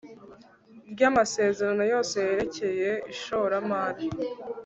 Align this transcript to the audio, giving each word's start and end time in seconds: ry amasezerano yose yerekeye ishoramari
ry 0.91 1.01
amasezerano 1.09 1.83
yose 1.93 2.15
yerekeye 2.27 2.89
ishoramari 3.13 4.05